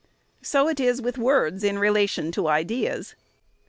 [0.41, 3.13] So it is with words in relation to ideas.